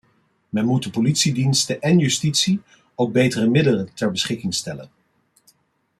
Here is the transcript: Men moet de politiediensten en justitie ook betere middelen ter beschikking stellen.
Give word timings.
Men 0.49 0.65
moet 0.65 0.83
de 0.83 0.89
politiediensten 0.89 1.81
en 1.81 1.99
justitie 1.99 2.61
ook 2.95 3.13
betere 3.13 3.47
middelen 3.47 3.93
ter 3.93 4.11
beschikking 4.11 4.53
stellen. 4.53 4.89